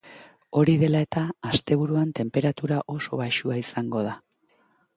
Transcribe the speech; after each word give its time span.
Hori 0.59 0.73
dela 0.83 1.01
eta, 1.07 1.23
asteburuan 1.49 2.15
tenperatura 2.21 2.81
oso 2.97 3.21
baxua 3.23 3.61
izango 3.69 4.05
da. 4.11 4.19